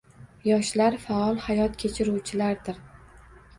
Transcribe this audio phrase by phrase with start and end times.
[0.45, 2.83] Yoshlar faol hayot kechiruvchilardir.